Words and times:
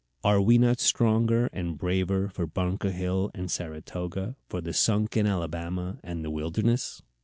Are 0.23 0.41
we 0.41 0.57
not 0.57 0.79
stronger 0.79 1.47
and 1.53 1.77
braver 1.77 2.27
for 2.27 2.47
Bunker 2.47 2.89
Hill 2.89 3.29
and 3.35 3.51
Saratoga, 3.51 4.35
for 4.49 4.59
the 4.59 4.73
sunken 4.73 5.27
Alabama 5.27 5.99
and 6.03 6.25
the 6.25 6.31
Wilderness? 6.31 7.03